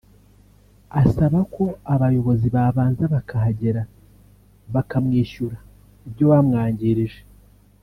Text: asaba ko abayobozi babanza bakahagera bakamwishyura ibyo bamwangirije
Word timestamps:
asaba 1.01 1.39
ko 1.53 1.65
abayobozi 1.93 2.47
babanza 2.55 3.03
bakahagera 3.13 3.81
bakamwishyura 4.73 5.57
ibyo 6.07 6.25
bamwangirije 6.31 7.21